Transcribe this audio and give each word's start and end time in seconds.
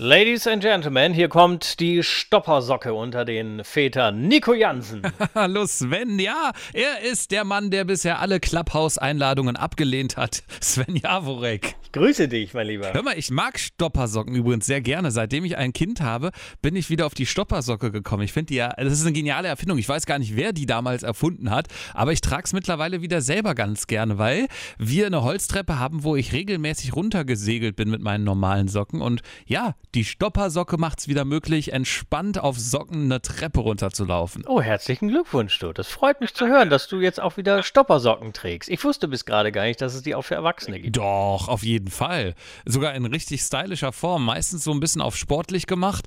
Ladies 0.00 0.46
and 0.46 0.62
Gentlemen, 0.62 1.12
hier 1.12 1.28
kommt 1.28 1.80
die 1.80 2.04
Stoppersocke 2.04 2.94
unter 2.94 3.24
den 3.24 3.64
Vätern, 3.64 4.28
Nico 4.28 4.54
Jansen. 4.54 5.02
Hallo 5.34 5.66
Sven, 5.66 6.20
ja, 6.20 6.52
er 6.72 7.00
ist 7.00 7.32
der 7.32 7.42
Mann, 7.42 7.72
der 7.72 7.84
bisher 7.84 8.20
alle 8.20 8.38
Clubhouse-Einladungen 8.38 9.56
abgelehnt 9.56 10.16
hat. 10.16 10.44
Sven 10.60 10.94
Jaworek. 10.94 11.74
Ich 11.82 11.90
grüße 11.90 12.28
dich, 12.28 12.54
mein 12.54 12.68
Lieber. 12.68 12.92
Hör 12.92 13.02
mal, 13.02 13.18
ich 13.18 13.32
mag 13.32 13.58
Stoppersocken 13.58 14.36
übrigens 14.36 14.66
sehr 14.66 14.80
gerne. 14.80 15.10
Seitdem 15.10 15.44
ich 15.44 15.56
ein 15.56 15.72
Kind 15.72 16.00
habe, 16.00 16.30
bin 16.62 16.76
ich 16.76 16.90
wieder 16.90 17.04
auf 17.04 17.14
die 17.14 17.26
Stoppersocke 17.26 17.90
gekommen. 17.90 18.22
Ich 18.22 18.32
finde 18.32 18.48
die 18.48 18.56
ja, 18.56 18.68
das 18.76 18.92
ist 18.92 19.02
eine 19.02 19.14
geniale 19.14 19.48
Erfindung. 19.48 19.78
Ich 19.78 19.88
weiß 19.88 20.06
gar 20.06 20.20
nicht, 20.20 20.36
wer 20.36 20.52
die 20.52 20.66
damals 20.66 21.02
erfunden 21.02 21.50
hat, 21.50 21.66
aber 21.92 22.12
ich 22.12 22.20
trage 22.20 22.44
es 22.44 22.52
mittlerweile 22.52 23.02
wieder 23.02 23.20
selber 23.20 23.56
ganz 23.56 23.88
gerne, 23.88 24.16
weil 24.16 24.46
wir 24.78 25.06
eine 25.06 25.24
Holztreppe 25.24 25.80
haben, 25.80 26.04
wo 26.04 26.14
ich 26.14 26.32
regelmäßig 26.32 26.94
runtergesegelt 26.94 27.74
bin 27.74 27.90
mit 27.90 28.00
meinen 28.00 28.22
normalen 28.22 28.68
Socken. 28.68 29.00
Und 29.00 29.22
ja, 29.46 29.74
die 29.94 30.04
Stoppersocke 30.04 30.76
macht 30.76 31.00
es 31.00 31.08
wieder 31.08 31.24
möglich, 31.24 31.72
entspannt 31.72 32.38
auf 32.38 32.58
Socken 32.58 33.04
eine 33.04 33.22
Treppe 33.22 33.60
runterzulaufen. 33.60 34.44
Oh, 34.46 34.60
herzlichen 34.60 35.08
Glückwunsch, 35.08 35.58
du. 35.58 35.72
Das 35.72 35.88
freut 35.88 36.20
mich 36.20 36.34
zu 36.34 36.46
hören, 36.46 36.68
dass 36.68 36.88
du 36.88 37.00
jetzt 37.00 37.20
auch 37.20 37.36
wieder 37.36 37.62
Stoppersocken 37.62 38.32
trägst. 38.32 38.68
Ich 38.68 38.84
wusste 38.84 39.08
bis 39.08 39.24
gerade 39.24 39.50
gar 39.50 39.64
nicht, 39.64 39.80
dass 39.80 39.94
es 39.94 40.02
die 40.02 40.14
auch 40.14 40.22
für 40.22 40.34
Erwachsene 40.34 40.78
gibt. 40.80 40.96
Doch, 40.96 41.48
auf 41.48 41.62
jeden 41.62 41.88
Fall. 41.88 42.34
Sogar 42.66 42.94
in 42.94 43.06
richtig 43.06 43.40
stylischer 43.40 43.92
Form. 43.92 44.24
Meistens 44.26 44.64
so 44.64 44.72
ein 44.72 44.80
bisschen 44.80 45.00
auf 45.00 45.16
sportlich 45.16 45.66
gemacht. 45.66 46.04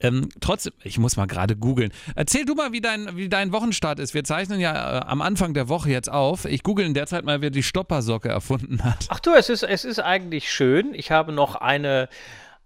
Ähm, 0.00 0.28
trotzdem, 0.40 0.72
ich 0.84 0.98
muss 0.98 1.16
mal 1.16 1.26
gerade 1.26 1.56
googeln. 1.56 1.92
Erzähl 2.14 2.44
du 2.44 2.54
mal, 2.54 2.72
wie 2.72 2.80
dein, 2.80 3.16
wie 3.16 3.28
dein 3.28 3.52
Wochenstart 3.52 3.98
ist. 3.98 4.14
Wir 4.14 4.24
zeichnen 4.24 4.60
ja 4.60 4.98
äh, 4.98 5.04
am 5.06 5.22
Anfang 5.22 5.54
der 5.54 5.68
Woche 5.68 5.90
jetzt 5.90 6.10
auf. 6.10 6.44
Ich 6.44 6.62
google 6.62 6.86
in 6.86 6.94
der 6.94 7.06
Zeit 7.06 7.24
mal, 7.24 7.40
wer 7.40 7.50
die 7.50 7.62
Stoppersocke 7.62 8.28
erfunden 8.28 8.84
hat. 8.84 9.06
Ach 9.08 9.20
du, 9.20 9.32
es 9.34 9.48
ist, 9.48 9.64
es 9.64 9.84
ist 9.84 9.98
eigentlich 9.98 10.52
schön. 10.52 10.94
Ich 10.94 11.10
habe 11.10 11.32
noch 11.32 11.56
eine 11.56 12.08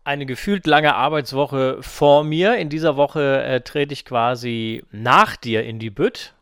eine 0.09 0.25
gefühlt 0.25 0.67
lange 0.67 0.95
Arbeitswoche 0.95 1.83
vor 1.83 2.25
mir. 2.25 2.57
In 2.57 2.71
dieser 2.71 2.97
Woche 2.97 3.43
äh, 3.43 3.61
trete 3.61 3.93
ich 3.93 4.07
quasi 4.07 4.83
nach 4.91 5.37
dir 5.37 5.65
in 5.65 5.79
die 5.79 5.91
Bütt 5.91 6.33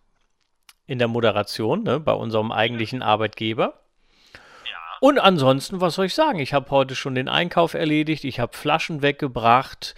in 0.86 1.00
der 1.00 1.09
Moderation 1.09 1.83
ne, 1.83 1.98
bei 1.98 2.12
unserem 2.12 2.53
eigentlichen 2.53 3.03
Arbeitgeber. 3.03 3.75
Und 5.00 5.19
ansonsten, 5.19 5.81
was 5.81 5.97
soll 5.97 6.06
ich 6.06 6.14
sagen? 6.14 6.39
Ich 6.39 6.55
habe 6.55 6.70
heute 6.70 6.94
schon 6.94 7.17
den 7.17 7.28
Einkauf 7.28 7.75
erledigt, 7.75 8.22
ich 8.22 8.39
habe 8.39 8.56
Flaschen 8.56 9.03
weggebracht, 9.03 9.97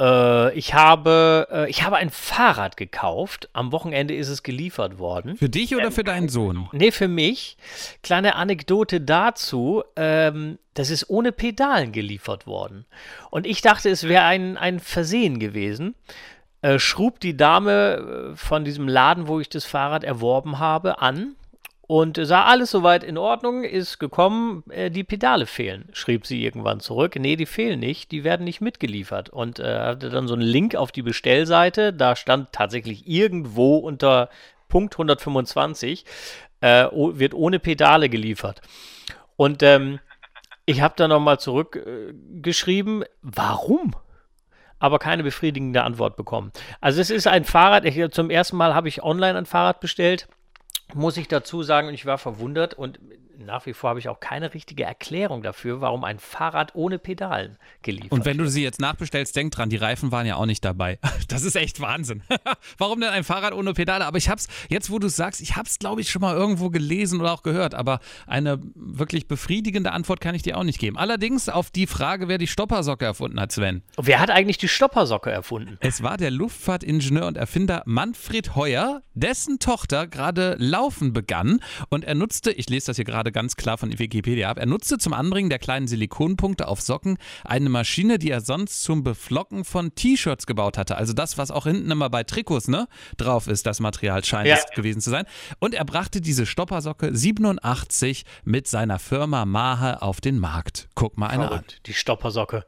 äh, 0.00 0.54
ich, 0.54 0.74
habe, 0.74 1.46
äh, 1.50 1.70
ich 1.70 1.84
habe 1.84 1.96
ein 1.96 2.10
Fahrrad 2.10 2.76
gekauft. 2.76 3.48
Am 3.52 3.70
Wochenende 3.70 4.14
ist 4.14 4.28
es 4.28 4.42
geliefert 4.42 4.98
worden. 4.98 5.36
Für 5.36 5.48
dich 5.48 5.76
oder 5.76 5.92
für 5.92 6.04
deinen 6.04 6.28
Sohn? 6.28 6.68
Nee, 6.72 6.90
für 6.90 7.08
mich. 7.08 7.56
Kleine 8.02 8.34
Anekdote 8.36 9.00
dazu. 9.00 9.84
Ähm, 9.96 10.58
das 10.74 10.90
ist 10.90 11.10
ohne 11.10 11.32
Pedalen 11.32 11.92
geliefert 11.92 12.46
worden. 12.46 12.86
Und 13.30 13.46
ich 13.46 13.60
dachte, 13.60 13.90
es 13.90 14.08
wäre 14.08 14.24
ein, 14.24 14.56
ein 14.56 14.80
Versehen 14.80 15.38
gewesen. 15.38 15.94
Äh, 16.62 16.78
schrub 16.78 17.20
die 17.20 17.36
Dame 17.36 18.32
äh, 18.32 18.36
von 18.36 18.64
diesem 18.64 18.88
Laden, 18.88 19.28
wo 19.28 19.40
ich 19.40 19.48
das 19.48 19.64
Fahrrad 19.64 20.04
erworben 20.04 20.58
habe, 20.58 21.00
an 21.00 21.36
und 21.90 22.20
sah 22.22 22.44
alles 22.44 22.70
soweit 22.70 23.02
in 23.02 23.18
Ordnung, 23.18 23.64
ist 23.64 23.98
gekommen, 23.98 24.62
äh, 24.70 24.92
die 24.92 25.02
Pedale 25.02 25.44
fehlen, 25.44 25.88
schrieb 25.92 26.24
sie 26.24 26.44
irgendwann 26.44 26.78
zurück. 26.78 27.16
Nee, 27.18 27.34
die 27.34 27.46
fehlen 27.46 27.80
nicht, 27.80 28.12
die 28.12 28.22
werden 28.22 28.44
nicht 28.44 28.60
mitgeliefert. 28.60 29.28
Und 29.30 29.58
äh, 29.58 29.76
hatte 29.76 30.08
dann 30.08 30.28
so 30.28 30.34
einen 30.34 30.44
Link 30.44 30.76
auf 30.76 30.92
die 30.92 31.02
Bestellseite, 31.02 31.92
da 31.92 32.14
stand 32.14 32.52
tatsächlich 32.52 33.08
irgendwo 33.08 33.78
unter 33.78 34.30
Punkt 34.68 34.94
125, 34.94 36.04
äh, 36.60 36.86
wird 36.92 37.34
ohne 37.34 37.58
Pedale 37.58 38.08
geliefert. 38.08 38.60
Und 39.34 39.64
ähm, 39.64 39.98
ich 40.66 40.82
habe 40.82 40.94
dann 40.96 41.10
nochmal 41.10 41.40
zurückgeschrieben, 41.40 43.04
warum? 43.20 43.96
aber 44.82 44.98
keine 44.98 45.24
befriedigende 45.24 45.82
Antwort 45.82 46.16
bekommen. 46.16 46.52
Also 46.80 47.02
es 47.02 47.10
ist 47.10 47.26
ein 47.26 47.44
Fahrrad, 47.44 47.84
ich, 47.84 48.10
zum 48.12 48.30
ersten 48.30 48.56
Mal 48.56 48.74
habe 48.74 48.88
ich 48.88 49.02
online 49.02 49.36
ein 49.36 49.44
Fahrrad 49.44 49.80
bestellt 49.80 50.26
muss 50.94 51.16
ich 51.16 51.28
dazu 51.28 51.62
sagen, 51.62 51.88
und 51.88 51.94
ich 51.94 52.06
war 52.06 52.18
verwundert 52.18 52.74
und 52.74 52.98
nach 53.44 53.66
wie 53.66 53.72
vor 53.72 53.90
habe 53.90 53.98
ich 53.98 54.08
auch 54.08 54.20
keine 54.20 54.54
richtige 54.54 54.84
Erklärung 54.84 55.42
dafür, 55.42 55.80
warum 55.80 56.04
ein 56.04 56.18
Fahrrad 56.18 56.74
ohne 56.74 56.98
Pedalen 56.98 57.56
geliefert 57.82 58.12
Und 58.12 58.24
wenn 58.24 58.38
du 58.38 58.48
sie 58.48 58.62
jetzt 58.62 58.80
nachbestellst, 58.80 59.34
denk 59.34 59.52
dran, 59.52 59.70
die 59.70 59.76
Reifen 59.76 60.12
waren 60.12 60.26
ja 60.26 60.36
auch 60.36 60.46
nicht 60.46 60.64
dabei. 60.64 60.98
Das 61.28 61.44
ist 61.44 61.54
echt 61.54 61.80
Wahnsinn. 61.80 62.22
warum 62.78 63.00
denn 63.00 63.10
ein 63.10 63.22
Fahrrad 63.22 63.52
ohne 63.52 63.72
Pedale? 63.72 64.04
Aber 64.04 64.18
ich 64.18 64.28
habe 64.28 64.40
es, 64.40 64.48
jetzt 64.68 64.90
wo 64.90 64.98
du 64.98 65.06
es 65.06 65.14
sagst, 65.14 65.40
ich 65.40 65.54
habe 65.54 65.68
es, 65.68 65.78
glaube 65.78 66.00
ich, 66.00 66.10
schon 66.10 66.22
mal 66.22 66.34
irgendwo 66.34 66.70
gelesen 66.70 67.20
oder 67.20 67.32
auch 67.32 67.44
gehört, 67.44 67.74
aber 67.74 68.00
eine 68.26 68.60
wirklich 68.74 69.28
befriedigende 69.28 69.92
Antwort 69.92 70.20
kann 70.20 70.34
ich 70.34 70.42
dir 70.42 70.56
auch 70.56 70.64
nicht 70.64 70.80
geben. 70.80 70.98
Allerdings 70.98 71.48
auf 71.48 71.70
die 71.70 71.86
Frage, 71.86 72.26
wer 72.26 72.38
die 72.38 72.48
Stoppersocke 72.48 73.04
erfunden 73.04 73.38
hat, 73.38 73.52
Sven. 73.52 73.82
Wer 73.96 74.18
hat 74.18 74.30
eigentlich 74.30 74.58
die 74.58 74.66
Stoppersocke 74.66 75.30
erfunden? 75.30 75.78
Es 75.80 76.02
war 76.02 76.16
der 76.16 76.32
Luftfahrtingenieur 76.32 77.26
und 77.26 77.36
Erfinder 77.36 77.82
Manfred 77.86 78.56
Heuer, 78.56 79.02
dessen 79.14 79.60
Tochter 79.60 80.08
gerade 80.08 80.56
laufen 80.58 81.12
begann 81.12 81.60
und 81.90 82.04
er 82.04 82.16
nutzte, 82.16 82.50
ich 82.50 82.68
lese 82.68 82.86
das 82.86 82.96
hier 82.96 83.04
gerade 83.04 83.29
ganz 83.32 83.56
klar 83.56 83.78
von 83.78 83.98
Wikipedia 83.98 84.50
ab. 84.50 84.58
Er 84.58 84.66
nutzte 84.66 84.98
zum 84.98 85.12
Anbringen 85.12 85.48
der 85.48 85.58
kleinen 85.58 85.88
Silikonpunkte 85.88 86.68
auf 86.68 86.80
Socken 86.80 87.16
eine 87.44 87.68
Maschine, 87.68 88.18
die 88.18 88.30
er 88.30 88.40
sonst 88.40 88.82
zum 88.82 89.02
Beflocken 89.02 89.64
von 89.64 89.94
T-Shirts 89.94 90.46
gebaut 90.46 90.76
hatte. 90.76 90.96
Also 90.96 91.12
das, 91.12 91.38
was 91.38 91.50
auch 91.50 91.64
hinten 91.64 91.90
immer 91.90 92.10
bei 92.10 92.24
Trikots 92.24 92.68
ne, 92.68 92.88
drauf 93.16 93.46
ist, 93.46 93.66
das 93.66 93.80
Material 93.80 94.24
scheint 94.24 94.48
ja. 94.48 94.56
es 94.56 94.66
gewesen 94.74 95.00
zu 95.00 95.10
sein. 95.10 95.24
Und 95.58 95.74
er 95.74 95.84
brachte 95.84 96.20
diese 96.20 96.44
Stoppersocke 96.44 97.16
87 97.16 98.24
mit 98.44 98.68
seiner 98.68 98.98
Firma 98.98 99.46
Mahe 99.46 100.02
auf 100.02 100.20
den 100.20 100.38
Markt. 100.38 100.89
Guck 101.00 101.16
mal 101.16 101.28
eine 101.28 101.46
Verrückt. 101.46 101.72
an. 101.76 101.80
Die 101.86 101.94
Stoppersocke. 101.94 102.66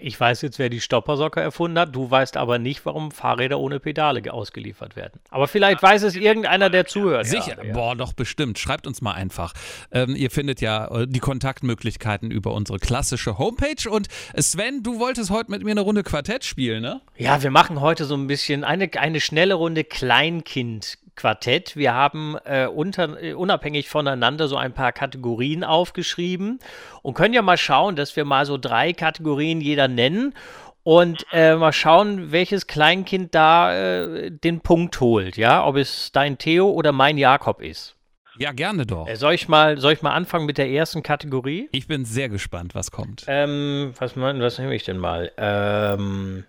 Ich 0.00 0.18
weiß 0.18 0.40
jetzt, 0.40 0.58
wer 0.58 0.70
die 0.70 0.80
Stoppersocke 0.80 1.42
erfunden 1.42 1.78
hat. 1.78 1.94
Du 1.94 2.10
weißt 2.10 2.38
aber 2.38 2.58
nicht, 2.58 2.86
warum 2.86 3.10
Fahrräder 3.10 3.58
ohne 3.58 3.80
Pedale 3.80 4.32
ausgeliefert 4.32 4.96
werden. 4.96 5.20
Aber 5.28 5.46
vielleicht 5.46 5.82
weiß 5.82 6.04
es 6.04 6.16
irgendeiner, 6.16 6.70
der 6.70 6.86
zuhört. 6.86 7.26
Sicher. 7.26 7.62
Ja, 7.62 7.74
Boah, 7.74 7.94
doch 7.94 8.14
bestimmt. 8.14 8.58
Schreibt 8.58 8.86
uns 8.86 9.02
mal 9.02 9.12
einfach. 9.12 9.52
Ähm, 9.92 10.16
ihr 10.16 10.30
findet 10.30 10.62
ja 10.62 10.86
äh, 10.86 11.06
die 11.06 11.20
Kontaktmöglichkeiten 11.20 12.30
über 12.30 12.54
unsere 12.54 12.78
klassische 12.78 13.36
Homepage. 13.36 13.90
Und 13.90 14.08
Sven, 14.38 14.82
du 14.82 14.98
wolltest 14.98 15.30
heute 15.30 15.50
mit 15.50 15.62
mir 15.62 15.72
eine 15.72 15.82
Runde 15.82 16.02
Quartett 16.02 16.46
spielen, 16.46 16.80
ne? 16.80 17.02
Ja, 17.18 17.42
wir 17.42 17.50
machen 17.50 17.82
heute 17.82 18.06
so 18.06 18.14
ein 18.14 18.26
bisschen 18.26 18.64
eine, 18.64 18.88
eine 18.94 19.20
schnelle 19.20 19.52
Runde 19.52 19.84
Kleinkind. 19.84 20.96
Quartett. 21.16 21.76
Wir 21.76 21.94
haben 21.94 22.36
äh, 22.44 22.66
unter, 22.66 23.20
äh, 23.22 23.32
unabhängig 23.32 23.88
voneinander 23.88 24.48
so 24.48 24.56
ein 24.56 24.72
paar 24.72 24.92
Kategorien 24.92 25.64
aufgeschrieben 25.64 26.60
und 27.02 27.14
können 27.14 27.34
ja 27.34 27.42
mal 27.42 27.56
schauen, 27.56 27.96
dass 27.96 28.14
wir 28.14 28.24
mal 28.24 28.46
so 28.46 28.58
drei 28.58 28.92
Kategorien 28.92 29.60
jeder 29.60 29.88
nennen 29.88 30.34
und 30.84 31.26
äh, 31.32 31.56
mal 31.56 31.72
schauen, 31.72 32.30
welches 32.30 32.68
Kleinkind 32.68 33.34
da 33.34 33.74
äh, 33.74 34.30
den 34.30 34.60
Punkt 34.60 35.00
holt, 35.00 35.36
ja, 35.36 35.66
ob 35.66 35.76
es 35.76 36.12
dein 36.12 36.38
Theo 36.38 36.70
oder 36.70 36.92
mein 36.92 37.18
Jakob 37.18 37.60
ist. 37.60 37.96
Ja, 38.38 38.52
gerne 38.52 38.86
doch. 38.86 39.08
Äh, 39.08 39.16
soll, 39.16 39.34
ich 39.34 39.48
mal, 39.48 39.78
soll 39.78 39.94
ich 39.94 40.02
mal 40.02 40.12
anfangen 40.12 40.46
mit 40.46 40.58
der 40.58 40.68
ersten 40.70 41.02
Kategorie? 41.02 41.68
Ich 41.72 41.88
bin 41.88 42.04
sehr 42.04 42.28
gespannt, 42.28 42.74
was 42.74 42.90
kommt. 42.90 43.24
Ähm, 43.26 43.94
was, 43.98 44.16
was 44.16 44.58
nehme 44.58 44.74
ich 44.74 44.84
denn 44.84 44.98
mal? 44.98 45.32
Ähm, 45.38 46.44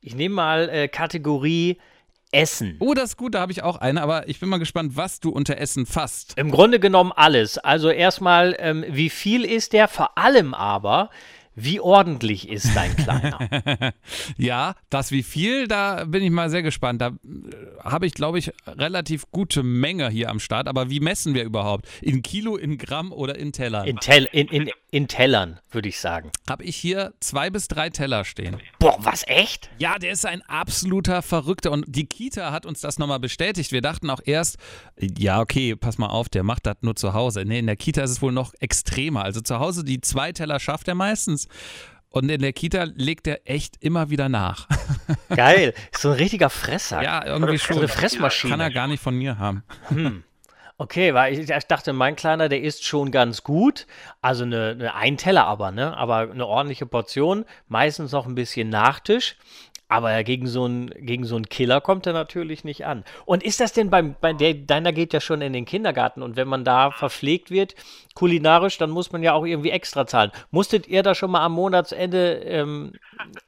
ich 0.00 0.14
nehme 0.14 0.34
mal 0.36 0.68
äh, 0.68 0.88
Kategorie 0.88 1.78
Essen. 2.32 2.76
Oh, 2.80 2.94
das 2.94 3.10
ist 3.10 3.16
gut, 3.16 3.34
da 3.34 3.40
habe 3.40 3.52
ich 3.52 3.62
auch 3.62 3.76
eine, 3.76 4.02
aber 4.02 4.28
ich 4.28 4.40
bin 4.40 4.48
mal 4.48 4.58
gespannt, 4.58 4.96
was 4.96 5.20
du 5.20 5.30
unter 5.30 5.58
Essen 5.58 5.86
fasst. 5.86 6.32
Im 6.36 6.50
Grunde 6.50 6.80
genommen 6.80 7.12
alles. 7.14 7.58
Also 7.58 7.90
erstmal, 7.90 8.56
ähm, 8.58 8.84
wie 8.88 9.10
viel 9.10 9.44
ist 9.44 9.72
der? 9.74 9.86
Vor 9.86 10.16
allem 10.18 10.54
aber, 10.54 11.10
wie 11.54 11.80
ordentlich 11.80 12.48
ist 12.48 12.74
dein 12.74 12.96
Kleiner? 12.96 13.92
ja, 14.38 14.74
das 14.88 15.10
wie 15.10 15.22
viel, 15.22 15.68
da 15.68 16.04
bin 16.04 16.22
ich 16.22 16.30
mal 16.30 16.48
sehr 16.48 16.62
gespannt. 16.62 17.02
Da 17.02 17.08
äh, 17.08 17.12
habe 17.82 18.06
ich, 18.06 18.14
glaube 18.14 18.38
ich, 18.38 18.52
relativ 18.66 19.30
gute 19.30 19.62
Menge 19.62 20.08
hier 20.08 20.30
am 20.30 20.40
Start. 20.40 20.66
Aber 20.66 20.88
wie 20.88 21.00
messen 21.00 21.34
wir 21.34 21.44
überhaupt? 21.44 21.86
In 22.00 22.22
Kilo, 22.22 22.56
in 22.56 22.78
Gramm 22.78 23.12
oder 23.12 23.36
in 23.36 23.52
Tellern? 23.52 23.86
In, 23.86 23.98
Tell 23.98 24.28
in, 24.32 24.48
in, 24.48 24.70
in 24.90 25.08
Tellern, 25.08 25.60
würde 25.70 25.88
ich 25.88 26.00
sagen. 26.00 26.30
Habe 26.48 26.64
ich 26.64 26.76
hier 26.76 27.12
zwei 27.20 27.50
bis 27.50 27.68
drei 27.68 27.90
Teller 27.90 28.24
stehen. 28.24 28.56
Boah, 28.78 28.96
was 29.00 29.26
echt? 29.26 29.70
Ja, 29.78 29.98
der 29.98 30.12
ist 30.12 30.24
ein 30.24 30.42
absoluter 30.42 31.20
Verrückter. 31.20 31.70
Und 31.70 31.84
die 31.86 32.06
Kita 32.06 32.50
hat 32.50 32.64
uns 32.64 32.80
das 32.80 32.98
nochmal 32.98 33.20
bestätigt. 33.20 33.72
Wir 33.72 33.82
dachten 33.82 34.08
auch 34.08 34.20
erst, 34.24 34.56
ja, 34.98 35.40
okay, 35.40 35.76
pass 35.76 35.98
mal 35.98 36.08
auf, 36.08 36.30
der 36.30 36.44
macht 36.44 36.66
das 36.66 36.76
nur 36.80 36.96
zu 36.96 37.12
Hause. 37.12 37.44
Nee, 37.44 37.58
in 37.58 37.66
der 37.66 37.76
Kita 37.76 38.02
ist 38.02 38.10
es 38.10 38.22
wohl 38.22 38.32
noch 38.32 38.54
extremer. 38.60 39.22
Also 39.22 39.42
zu 39.42 39.58
Hause 39.58 39.84
die 39.84 40.00
zwei 40.00 40.32
Teller 40.32 40.58
schafft 40.58 40.88
er 40.88 40.94
meistens 40.94 41.41
uns. 41.44 41.48
Und 42.10 42.28
in 42.30 42.42
der 42.42 42.52
Kita 42.52 42.84
legt 42.94 43.26
er 43.26 43.40
echt 43.48 43.76
immer 43.80 44.10
wieder 44.10 44.28
nach. 44.28 44.68
Geil. 45.34 45.72
So 45.96 46.10
ein 46.10 46.16
richtiger 46.16 46.50
Fresser. 46.50 47.02
Ja, 47.02 47.24
irgendwie 47.24 47.58
schon. 47.58 47.74
So 47.74 47.80
eine 47.80 47.88
Fressmaschine. 47.88 48.50
Kann 48.50 48.60
er 48.60 48.70
gar 48.70 48.86
nicht 48.86 49.02
von 49.02 49.16
mir 49.16 49.38
haben. 49.38 49.64
Hm. 49.88 50.22
Okay, 50.76 51.14
weil 51.14 51.32
ich, 51.32 51.48
ich, 51.48 51.64
dachte, 51.66 51.92
mein 51.92 52.16
Kleiner, 52.16 52.48
der 52.48 52.60
isst 52.60 52.84
schon 52.84 53.12
ganz 53.12 53.44
gut. 53.44 53.86
Also 54.20 54.44
eine, 54.44 54.70
eine 54.70 54.94
ein 54.94 55.16
Teller 55.16 55.46
aber, 55.46 55.70
ne? 55.70 55.96
Aber 55.96 56.30
eine 56.30 56.46
ordentliche 56.46 56.86
Portion. 56.86 57.46
Meistens 57.68 58.12
noch 58.12 58.26
ein 58.26 58.34
bisschen 58.34 58.68
Nachtisch. 58.68 59.36
Aber 59.92 60.24
gegen 60.24 60.46
so 60.46 60.64
einen 60.64 61.24
so 61.24 61.38
Killer 61.42 61.82
kommt 61.82 62.06
er 62.06 62.14
natürlich 62.14 62.64
nicht 62.64 62.86
an. 62.86 63.04
Und 63.26 63.42
ist 63.42 63.60
das 63.60 63.74
denn 63.74 63.90
beim, 63.90 64.16
bei 64.22 64.32
der, 64.32 64.54
deiner 64.54 64.90
geht 64.90 65.12
ja 65.12 65.20
schon 65.20 65.42
in 65.42 65.52
den 65.52 65.66
Kindergarten 65.66 66.22
und 66.22 66.36
wenn 66.36 66.48
man 66.48 66.64
da 66.64 66.90
verpflegt 66.90 67.50
wird, 67.50 67.74
kulinarisch, 68.14 68.78
dann 68.78 68.88
muss 68.88 69.12
man 69.12 69.22
ja 69.22 69.34
auch 69.34 69.44
irgendwie 69.44 69.68
extra 69.68 70.06
zahlen. 70.06 70.30
Musstet 70.50 70.88
ihr 70.88 71.02
da 71.02 71.14
schon 71.14 71.30
mal 71.30 71.44
am 71.44 71.52
Monatsende 71.52 72.36
ähm, 72.36 72.92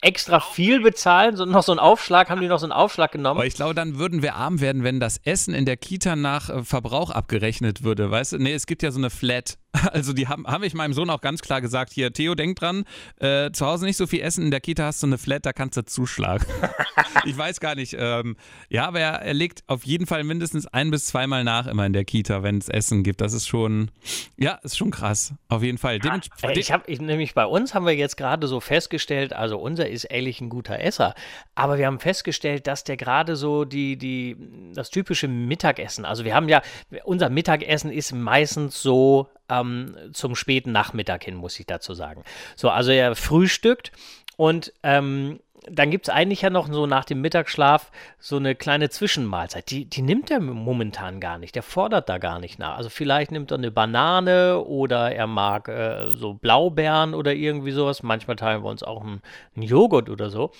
extra 0.03 0.39
viel 0.39 0.83
bezahlen? 0.83 1.35
So, 1.35 1.47
noch 1.47 1.63
so 1.63 1.73
einen 1.73 1.79
Aufschlag, 1.79 2.29
haben 2.29 2.43
die 2.43 2.49
noch 2.49 2.59
so 2.59 2.67
einen 2.67 2.73
Aufschlag 2.73 3.13
genommen? 3.13 3.39
Aber 3.39 3.47
ich 3.47 3.55
glaube, 3.55 3.75
dann 3.75 3.99
würden 3.99 4.21
wir 4.21 4.35
arm 4.35 4.61
werden, 4.61 4.85
wenn 4.85 5.01
das 5.01 5.17
Essen 5.25 5.55
in 5.55 5.65
der 5.65 5.79
Kita 5.79 6.15
nach 6.15 6.51
äh, 6.51 6.63
Verbrauch 6.63 7.09
abgerechnet 7.09 7.85
würde, 7.85 8.11
weißt 8.11 8.35
du? 8.35 8.39
Nee, 8.39 8.53
es 8.53 8.67
gibt 8.67 8.83
ja 8.83 8.91
so 8.91 8.99
eine 8.99 9.09
Flat. 9.09 9.57
Also 9.93 10.13
die 10.13 10.29
haben, 10.29 10.47
habe 10.47 10.67
ich 10.67 10.75
meinem 10.75 10.93
Sohn 10.93 11.11
auch 11.11 11.21
ganz 11.21 11.41
klar 11.43 11.61
gesagt, 11.61 11.93
hier, 11.93 12.13
Theo, 12.13 12.35
denk 12.35 12.57
dran, 12.57 12.85
äh, 13.21 13.51
zu 13.53 13.67
Hause 13.67 13.85
nicht 13.85 13.97
so 13.97 14.07
viel 14.07 14.21
essen, 14.21 14.45
in 14.45 14.51
der 14.51 14.61
Kita 14.61 14.85
hast 14.85 15.03
du 15.03 15.07
eine 15.07 15.19
Flat, 15.19 15.47
da 15.47 15.53
kannst 15.53 15.77
du 15.77 15.85
zuschlagen. 15.85 16.45
ich 17.25 17.37
weiß 17.37 17.61
gar 17.61 17.75
nicht. 17.75 17.97
Ähm, 17.99 18.37
ja, 18.69 18.87
aber 18.87 19.01
er, 19.01 19.23
er 19.23 19.35
legt 19.35 19.63
auf 19.67 19.85
jeden 19.85 20.07
Fall 20.07 20.25
mindestens 20.25 20.67
ein 20.67 20.91
bis 20.91 21.07
zweimal 21.07 21.45
nach 21.45 21.67
immer 21.67 21.87
in 21.87 21.93
der 21.93 22.05
Kita, 22.05 22.43
wenn 22.43 22.59
es 22.59 22.69
Essen 22.69 23.03
gibt. 23.03 23.21
Das 23.21 23.33
ist 23.33 23.47
schon, 23.47 23.91
ja, 24.37 24.55
ist 24.63 24.77
schon 24.77 24.91
krass. 24.91 25.35
Auf 25.49 25.63
jeden 25.63 25.79
Fall. 25.79 25.99
Ja, 26.05 26.21
ich 26.53 26.73
habe 26.73 26.93
nämlich 27.05 27.35
bei 27.35 27.47
uns 27.47 27.75
haben 27.75 27.87
wir 27.87 27.95
jetzt 27.95 28.17
gerade 28.17 28.47
so 28.49 28.61
festgestellt, 28.61 29.33
also 29.33 29.59
unser 29.59 29.89
ist 29.89 30.05
ehrlich 30.05 30.41
ein 30.41 30.49
guter 30.49 30.81
Esser, 30.81 31.15
aber 31.55 31.79
wir 31.79 31.87
haben 31.87 32.01
festgestellt, 32.01 32.67
dass 32.67 32.85
der 32.85 32.97
gerade 32.97 33.37
so 33.37 33.65
die, 33.65 33.97
die, 33.97 34.37
das 34.75 34.91
typische 34.91 35.29
Mittagessen, 35.29 36.05
also 36.05 36.25
wir 36.25 36.35
haben 36.35 36.49
ja, 36.49 36.63
unser 37.05 37.31
Mittagessen 37.31 37.91
ist 37.91 38.13
meistens 38.13 38.81
so 38.81 39.29
ähm, 39.49 39.97
zum 40.13 40.35
späten 40.35 40.73
Nachmittag 40.73 41.25
hin, 41.25 41.35
muss 41.35 41.59
ich 41.59 41.67
dazu 41.67 41.95
sagen. 41.95 42.25
So, 42.57 42.71
also 42.71 42.91
er 42.93 43.15
frühstückt 43.15 43.93
und 44.37 44.73
ähm, 44.83 45.41
dann 45.67 45.91
gibt 45.91 46.09
es 46.09 46.15
eigentlich 46.15 46.43
ja 46.43 46.51
noch 46.51 46.71
so 46.71 46.87
nach 46.87 47.05
dem 47.05 47.21
Mittagsschlaf 47.21 47.91
so 48.19 48.37
eine 48.37 48.55
kleine 48.55 48.91
Zwischenmahlzeit. 48.91 49.71
Die, 49.71 49.87
die 49.87 50.03
nimmt 50.03 50.31
er 50.31 50.41
momentan 50.41 51.21
gar 51.21 51.39
nicht. 51.39 51.55
Der 51.55 51.63
fordert 51.63 52.09
da 52.09 52.19
gar 52.19 52.39
nicht 52.39 52.59
nach. 52.59 52.77
Also 52.77 52.91
vielleicht 52.91 53.33
nimmt 53.33 53.51
er 53.51 53.59
eine 53.59 53.71
Banane 53.71 54.61
oder 54.61 55.13
er 55.13 55.27
mag 55.27 55.69
äh, 55.69 56.11
so 56.11 56.35
Blaubeeren 56.35 57.15
oder 57.15 57.33
irgendwie 57.33 57.73
sowas. 57.73 58.03
Manchmal 58.03 58.37
teilen 58.37 58.63
wir 58.63 58.69
uns 58.69 58.83
auch 58.83 59.03
einen, 59.03 59.23
einen 59.57 59.63
Joghurt 59.63 60.11
oder 60.11 60.29
so. 60.29 60.51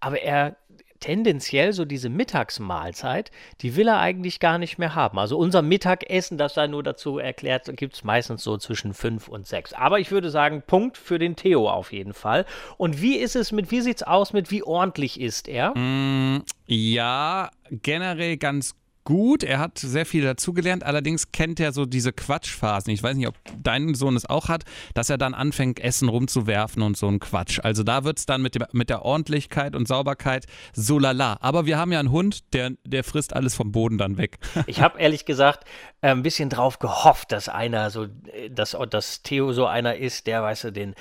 Aber 0.00 0.20
er 0.20 0.56
tendenziell 1.00 1.72
so 1.72 1.84
diese 1.84 2.08
Mittagsmahlzeit, 2.08 3.30
die 3.60 3.76
will 3.76 3.88
er 3.88 3.98
eigentlich 3.98 4.40
gar 4.40 4.58
nicht 4.58 4.78
mehr 4.78 4.94
haben. 4.94 5.18
Also 5.18 5.38
unser 5.38 5.62
Mittagessen, 5.62 6.38
das 6.38 6.54
sei 6.54 6.66
nur 6.66 6.82
dazu 6.82 7.18
erklärt, 7.18 7.76
gibt 7.76 7.94
es 7.94 8.04
meistens 8.04 8.42
so 8.42 8.56
zwischen 8.56 8.94
fünf 8.94 9.28
und 9.28 9.46
sechs. 9.46 9.72
Aber 9.72 10.00
ich 10.00 10.10
würde 10.10 10.30
sagen, 10.30 10.62
Punkt 10.66 10.96
für 10.96 11.18
den 11.18 11.36
Theo 11.36 11.68
auf 11.68 11.92
jeden 11.92 12.14
Fall. 12.14 12.46
Und 12.76 13.00
wie 13.00 13.16
ist 13.16 13.36
es 13.36 13.52
mit, 13.52 13.70
wie 13.70 13.80
sieht 13.80 13.98
es 13.98 14.02
aus 14.02 14.32
mit, 14.32 14.50
wie 14.50 14.62
ordentlich 14.62 15.20
ist 15.20 15.48
er? 15.48 15.76
Mm, 15.76 16.42
ja, 16.66 17.50
generell 17.70 18.36
ganz 18.36 18.74
gut. 19.08 19.42
Er 19.42 19.58
hat 19.58 19.78
sehr 19.78 20.04
viel 20.04 20.22
dazugelernt. 20.22 20.84
Allerdings 20.84 21.32
kennt 21.32 21.58
er 21.60 21.72
so 21.72 21.86
diese 21.86 22.12
Quatschphasen. 22.12 22.92
Ich 22.92 23.02
weiß 23.02 23.16
nicht, 23.16 23.26
ob 23.26 23.36
dein 23.62 23.94
Sohn 23.94 24.14
es 24.16 24.28
auch 24.28 24.50
hat, 24.50 24.64
dass 24.92 25.08
er 25.08 25.16
dann 25.16 25.32
anfängt, 25.32 25.80
Essen 25.80 26.10
rumzuwerfen 26.10 26.82
und 26.82 26.94
so 26.94 27.08
ein 27.08 27.18
Quatsch. 27.18 27.58
Also 27.62 27.82
da 27.84 28.04
wird 28.04 28.18
es 28.18 28.26
dann 28.26 28.42
mit, 28.42 28.54
dem, 28.54 28.64
mit 28.72 28.90
der 28.90 29.06
Ordentlichkeit 29.06 29.74
und 29.74 29.88
Sauberkeit 29.88 30.44
so 30.74 30.98
lala. 30.98 31.38
Aber 31.40 31.64
wir 31.64 31.78
haben 31.78 31.90
ja 31.90 32.00
einen 32.00 32.12
Hund, 32.12 32.52
der, 32.52 32.72
der 32.84 33.02
frisst 33.02 33.34
alles 33.34 33.54
vom 33.54 33.72
Boden 33.72 33.96
dann 33.96 34.18
weg. 34.18 34.38
Ich 34.66 34.82
habe 34.82 35.00
ehrlich 35.00 35.24
gesagt 35.24 35.64
äh, 36.02 36.10
ein 36.10 36.22
bisschen 36.22 36.50
drauf 36.50 36.78
gehofft, 36.78 37.32
dass 37.32 37.48
einer 37.48 37.88
so, 37.88 38.04
äh, 38.04 38.50
dass, 38.50 38.76
dass 38.90 39.22
Theo 39.22 39.54
so 39.54 39.64
einer 39.64 39.96
ist, 39.96 40.26
der, 40.26 40.42
weißt 40.42 40.64
du, 40.64 40.72
den 40.72 40.94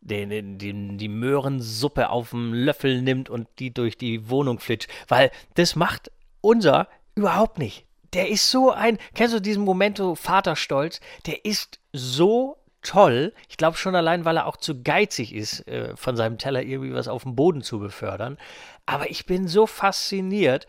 den, 0.00 0.58
den, 0.58 0.98
die 0.98 1.08
Möhrensuppe 1.08 2.10
auf 2.10 2.30
dem 2.30 2.52
Löffel 2.52 3.02
nimmt 3.02 3.30
und 3.30 3.46
die 3.60 3.72
durch 3.72 3.96
die 3.96 4.28
Wohnung 4.28 4.58
flitscht. 4.58 4.90
Weil 5.06 5.30
das 5.54 5.76
macht 5.76 6.10
unser 6.40 6.88
Überhaupt 7.14 7.58
nicht. 7.58 7.86
Der 8.12 8.28
ist 8.28 8.50
so 8.50 8.70
ein, 8.70 8.98
kennst 9.14 9.34
du 9.34 9.40
diesen 9.40 9.64
Momento 9.64 10.14
Vaterstolz? 10.14 11.00
Der 11.26 11.44
ist 11.44 11.80
so 11.92 12.58
toll. 12.82 13.32
Ich 13.48 13.56
glaube 13.56 13.76
schon 13.76 13.94
allein, 13.94 14.24
weil 14.24 14.36
er 14.36 14.46
auch 14.46 14.56
zu 14.56 14.82
geizig 14.82 15.34
ist, 15.34 15.66
äh, 15.68 15.96
von 15.96 16.16
seinem 16.16 16.38
Teller 16.38 16.62
irgendwie 16.62 16.94
was 16.94 17.08
auf 17.08 17.22
dem 17.22 17.36
Boden 17.36 17.62
zu 17.62 17.78
befördern. 17.78 18.38
Aber 18.86 19.10
ich 19.10 19.24
bin 19.24 19.48
so 19.48 19.66
fasziniert, 19.66 20.66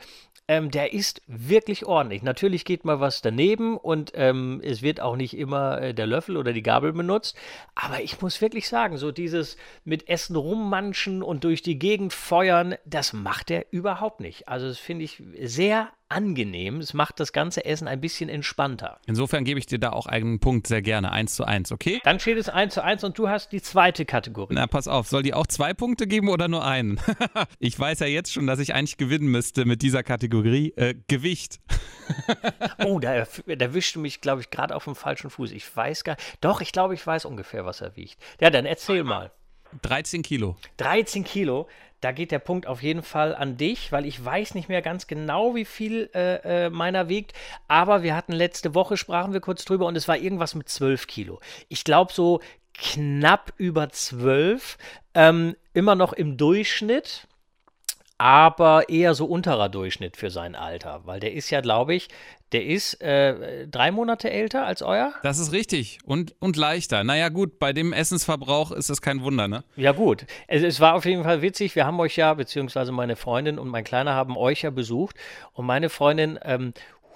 ähm, 0.48 0.72
der 0.72 0.94
ist 0.94 1.22
wirklich 1.25 1.86
ordentlich. 1.86 2.22
Natürlich 2.22 2.66
geht 2.66 2.84
mal 2.84 3.00
was 3.00 3.22
daneben 3.22 3.78
und 3.78 4.12
ähm, 4.16 4.62
es 4.63 4.81
wird 4.81 5.00
auch 5.00 5.16
nicht 5.16 5.38
immer 5.38 5.81
äh, 5.81 5.94
der 5.94 6.06
Löffel 6.06 6.36
oder 6.36 6.51
die 6.51 6.63
Gabel 6.63 6.92
benutzt. 6.92 7.38
Aber 7.75 8.01
ich 8.01 8.22
muss 8.22 8.42
wirklich 8.42 8.68
sagen, 8.68 8.98
so 8.98 9.12
dieses 9.12 9.57
mit 9.86 10.10
Essen 10.10 10.36
rummanschen 10.36 11.24
und 11.24 11.46
durch 11.46 11.62
die 11.62 11.80
Gegend 11.80 12.13
feuern, 12.13 12.75
das 12.86 13.13
macht 13.13 13.51
er 13.51 13.68
überhaupt 13.72 14.19
nicht. 14.19 14.50
Also 14.50 14.68
das 14.68 14.78
finde 14.78 15.06
ich 15.06 15.24
sehr 15.42 15.89
angenehm. 16.13 16.80
Es 16.80 16.94
macht 16.94 17.19
das 17.19 17.33
ganze 17.33 17.65
Essen 17.65 17.88
ein 17.88 18.00
bisschen 18.00 18.30
entspannter. 18.30 19.00
Insofern 19.06 19.44
gebe 19.44 19.60
ich 19.60 19.65
dir 19.65 19.80
da 19.80 19.92
auch 19.92 20.06
einen 20.06 20.39
Punkt 20.39 20.68
sehr 20.68 20.81
gerne. 20.81 21.12
Eins 21.12 21.36
zu 21.36 21.44
eins, 21.44 21.71
okay? 21.71 22.00
Dann 22.04 22.19
steht 22.19 22.38
es 22.38 22.50
eins 22.50 22.75
zu 22.75 22.83
eins 22.83 23.04
und 23.04 23.18
du 23.18 23.30
hast 23.30 23.51
die 23.51 23.62
zweite 23.62 24.06
Kategorie. 24.06 24.54
Na, 24.56 24.68
pass 24.68 24.88
auf. 24.88 25.07
Soll 25.07 25.24
die 25.24 25.33
auch 25.33 25.48
zwei 25.48 25.74
Punkte 25.74 26.07
geben 26.07 26.30
oder 26.30 26.48
nur 26.48 26.65
einen? 26.65 27.00
ich 27.60 27.77
weiß 27.77 28.00
ja 28.00 28.07
jetzt 28.07 28.31
schon, 28.31 28.48
dass 28.48 28.60
ich 28.60 28.74
eigentlich 28.74 28.98
gewinnen 28.98 29.27
müsste 29.27 29.65
mit 29.65 29.81
dieser 29.81 30.04
Kategorie 30.04 30.74
äh, 30.75 30.95
Gewicht. 31.07 31.60
oh, 32.86 33.00
da, 33.00 33.25
da 33.48 33.74
wischte 33.74 34.00
mich, 34.00 34.21
glaube 34.21 34.42
ich, 34.42 34.50
gerade 34.50 34.75
auf 34.75 34.86
dem 34.86 34.95
falschen 34.95 35.30
Fuß. 35.30 35.51
Ich 35.51 35.75
weiß 35.75 36.04
gar 36.04 36.18
Doch, 36.42 36.62
ich 36.62 36.71
glaube, 36.71 36.94
ich 36.94 37.06
weiß 37.06 37.25
ungefähr, 37.25 37.65
was 37.65 37.81
er 37.81 37.95
wiegt. 37.95 38.18
Ja, 38.39 38.50
dann 38.50 38.65
erzähl 38.65 39.04
mal. 39.04 39.31
13 39.81 40.21
Kilo. 40.21 40.56
13 40.77 41.24
Kilo. 41.24 41.68
Da 42.03 42.11
geht 42.11 42.31
der 42.31 42.39
Punkt 42.39 42.67
auf 42.67 42.83
jeden 42.83 43.01
Fall 43.01 43.33
an 43.33 43.55
dich, 43.55 43.94
weil 43.94 44.05
ich 44.05 44.23
weiß 44.23 44.55
nicht 44.55 44.67
mehr 44.67 44.81
ganz 44.81 45.07
genau, 45.07 45.55
wie 45.55 45.63
viel 45.63 46.09
äh, 46.13 46.65
äh, 46.65 46.69
meiner 46.69 47.07
wiegt. 47.07 47.31
Aber 47.69 48.03
wir 48.03 48.13
hatten 48.15 48.33
letzte 48.33 48.75
Woche, 48.75 48.97
sprachen 48.97 49.31
wir 49.31 49.39
kurz 49.39 49.63
drüber 49.63 49.85
und 49.85 49.95
es 49.95 50.09
war 50.09 50.17
irgendwas 50.17 50.53
mit 50.53 50.67
12 50.67 51.07
Kilo. 51.07 51.39
Ich 51.69 51.85
glaube 51.85 52.11
so 52.11 52.41
knapp 52.73 53.53
über 53.55 53.89
12. 53.89 54.77
Ähm, 55.13 55.55
immer 55.73 55.95
noch 55.95 56.11
im 56.11 56.35
Durchschnitt 56.35 57.27
aber 58.19 58.88
eher 58.88 59.15
so 59.15 59.25
unterer 59.25 59.67
Durchschnitt 59.67 60.15
für 60.15 60.29
sein 60.29 60.55
Alter, 60.55 61.01
weil 61.03 61.19
der 61.19 61.33
ist 61.33 61.50
ja, 61.50 61.59
glaube 61.59 61.94
ich, 61.94 62.07
der 62.53 62.65
ist 62.65 63.01
äh, 63.01 63.67
drei 63.67 63.91
Monate 63.91 64.29
älter 64.29 64.65
als 64.65 64.81
euer. 64.81 65.13
Das 65.23 65.39
ist 65.39 65.51
richtig 65.51 66.00
und, 66.05 66.35
und 66.39 66.55
leichter. 66.55 67.03
Naja, 67.03 67.29
gut, 67.29 67.59
bei 67.59 67.73
dem 67.73 67.94
Essensverbrauch 67.94 68.71
ist 68.71 68.89
das 68.89 69.01
kein 69.01 69.21
Wunder, 69.21 69.47
ne? 69.47 69.63
Ja, 69.75 69.91
gut. 69.91 70.25
Es, 70.47 70.63
es 70.63 70.79
war 70.79 70.94
auf 70.94 71.05
jeden 71.05 71.23
Fall 71.23 71.41
witzig. 71.41 71.75
Wir 71.75 71.85
haben 71.85 72.00
euch 72.00 72.15
ja, 72.15 72.33
beziehungsweise 72.33 72.91
meine 72.91 73.15
Freundin 73.15 73.57
und 73.57 73.67
mein 73.69 73.83
Kleiner 73.83 74.13
haben 74.13 74.38
euch 74.38 74.61
ja 74.61 74.69
besucht 74.69 75.15
und 75.53 75.65
meine 75.65 75.89
Freundin 75.89 76.39
ähm, 76.44 76.73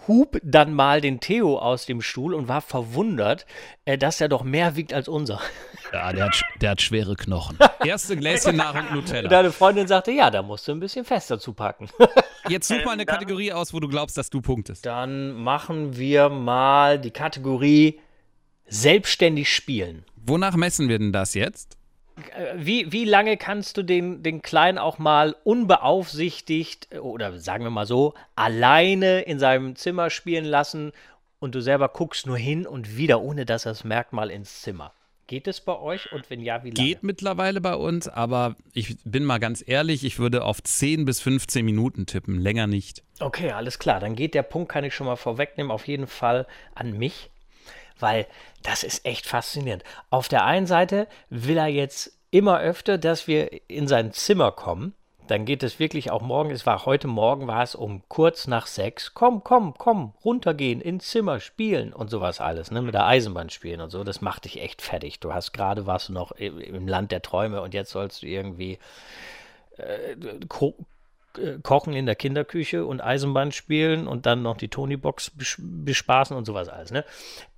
hub 0.07 0.39
dann 0.44 0.74
mal 0.74 1.01
den 1.01 1.19
Theo 1.19 1.57
aus 1.57 1.85
dem 1.85 2.02
Stuhl 2.02 2.33
und 2.33 2.47
war 2.47 2.61
verwundert, 2.61 3.45
äh, 3.85 3.97
dass 3.97 4.21
er 4.21 4.30
doch 4.30 4.44
mehr 4.44 4.76
wiegt 4.76 4.94
als 4.94 5.07
unser. 5.07 5.42
Ja, 5.94 6.11
der 6.11 6.26
hat, 6.26 6.44
der 6.59 6.71
hat 6.71 6.81
schwere 6.81 7.16
Knochen. 7.16 7.57
Erste 7.81 8.18
Gläschen 8.18 8.57
Nahrung 8.57 8.94
Nutella. 8.94 9.30
Deine 9.30 9.54
Freundin 9.54 9.87
sagte, 9.87 10.11
ja, 10.11 10.30
da 10.30 10.44
musst 10.44 10.68
du 10.68 10.73
ein 10.73 10.81
bisschen 10.81 11.06
fester 11.06 11.40
zupacken. 11.40 11.90
Jetzt 12.49 12.68
such 12.68 12.83
mal 12.83 12.92
eine 12.92 13.06
Kategorie 13.06 13.54
aus, 13.54 13.73
wo 13.73 13.80
du 13.80 13.87
glaubst, 13.87 14.18
dass 14.18 14.30
du 14.30 14.42
punktest. 14.42 14.85
Dann 14.85 15.31
machen 15.31 15.95
wir 15.95 16.28
mal 16.28 16.99
die 16.99 17.11
Kategorie 17.11 18.02
selbstständig 18.68 19.54
spielen. 19.54 20.04
Wonach 20.18 20.57
messen 20.57 20.90
wir 20.90 20.99
denn 20.99 21.14
das 21.14 21.33
jetzt? 21.35 21.78
Wie, 22.56 22.92
wie 22.92 23.06
lange 23.06 23.38
kannst 23.38 23.78
du 23.78 23.83
den, 23.83 24.24
den 24.24 24.42
Kleinen 24.42 24.78
auch 24.78 24.97
mal 24.97 25.36
unbeaufsichtigt 25.44 26.90
oder 27.00 27.38
sagen 27.40 27.64
wir 27.64 27.69
mal 27.69 27.86
so, 27.86 28.14
alleine 28.36 29.21
in 29.21 29.40
seinem 29.40 29.76
Zimmer 29.76 30.09
spielen 30.09 30.45
lassen 30.45 30.94
und 31.40 31.54
du 31.54 31.62
selber 31.62 31.90
guckst 31.90 32.26
nur 32.26 32.38
hin 32.38 32.66
und 32.66 32.97
wieder, 32.97 33.21
ohne 33.21 33.45
dass 33.45 33.66
er 33.66 33.74
es 33.74 33.83
merkt, 33.83 34.14
mal 34.14 34.31
ins 34.31 34.62
Zimmer? 34.62 34.94
Geht 35.28 35.47
es 35.47 35.59
bei 35.59 35.78
euch 35.78 36.12
und 36.14 36.30
wenn 36.30 36.42
ja, 36.42 36.64
wie 36.64 36.71
lange? 36.71 36.88
Geht 36.88 37.04
mittlerweile 37.04 37.59
bei 37.59 37.76
uns, 37.76 38.07
aber 38.07 38.56
ich 38.74 38.95
bin 39.04 39.26
mal 39.26 39.40
ganz 39.40 39.62
ehrlich, 39.68 40.06
ich 40.06 40.19
würde 40.19 40.45
auf 40.45 40.64
10 40.64 41.04
bis 41.04 41.19
15 41.19 41.66
Minuten 41.66 42.06
tippen, 42.06 42.40
länger 42.40 42.66
nicht. 42.66 43.04
Okay, 43.19 43.52
alles 43.52 43.78
klar. 43.78 44.00
Dann 44.00 44.16
geht 44.16 44.33
der 44.33 44.44
Punkt, 44.44 44.71
kann 44.71 44.86
ich 44.86 44.95
schon 44.95 45.06
mal 45.06 45.18
vorwegnehmen, 45.18 45.69
auf 45.69 45.88
jeden 45.88 46.07
Fall 46.07 46.47
an 46.76 46.97
mich 46.97 47.30
weil 47.99 48.27
das 48.63 48.83
ist 48.83 49.06
echt 49.06 49.25
faszinierend. 49.25 49.83
Auf 50.09 50.27
der 50.27 50.45
einen 50.45 50.68
Seite 50.68 51.07
will 51.30 51.57
er 51.57 51.68
jetzt 51.68 52.18
immer 52.31 52.59
öfter, 52.59 52.97
dass 52.97 53.27
wir 53.27 53.69
in 53.69 53.87
sein 53.87 54.11
Zimmer 54.11 54.51
kommen. 54.51 54.94
Dann 55.27 55.44
geht 55.44 55.61
es 55.61 55.80
wirklich 55.80 56.09
auch 56.09 56.21
morgen, 56.21 56.51
es 56.51 56.66
war 56.66 56.85
heute 56.85 57.07
Morgen, 57.07 57.47
war 57.47 57.61
es 57.61 57.75
um 57.75 58.01
kurz 58.07 58.47
nach 58.47 58.66
sechs. 58.66 59.13
Komm, 59.13 59.44
komm, 59.44 59.73
komm, 59.77 60.13
runtergehen, 60.23 60.80
ins 60.80 61.09
Zimmer, 61.09 61.42
spielen 61.42 61.92
und 61.92 62.09
sowas 62.09 62.39
alles, 62.39 62.71
ne? 62.71 62.81
Mit 62.81 62.94
der 62.94 63.06
Eisenbahn 63.06 63.49
spielen 63.49 63.81
und 63.81 63.89
so. 63.89 64.06
Das 64.06 64.21
macht 64.21 64.45
dich 64.45 64.61
echt 64.61 64.81
fertig. 64.81 65.19
Du 65.19 65.33
hast 65.33 65.51
gerade 65.51 65.85
warst 65.85 66.09
du 66.09 66.13
noch 66.13 66.31
im 66.31 66.87
Land 66.87 67.11
der 67.11 67.21
Träume 67.21 67.61
und 67.61 67.73
jetzt 67.73 67.92
sollst 67.92 68.23
du 68.23 68.27
irgendwie 68.27 68.80
äh, 69.75 70.16
kochen 71.63 71.94
in 71.94 72.06
der 72.06 72.15
Kinderküche 72.15 72.85
und 72.85 73.01
Eisenbahn 73.01 73.51
spielen 73.51 74.07
und 74.07 74.25
dann 74.25 74.41
noch 74.41 74.57
die 74.57 74.69
Tonybox 74.69 75.31
bespaßen 75.57 76.35
und 76.35 76.45
sowas 76.45 76.69
alles. 76.69 76.91
Ne? 76.91 77.03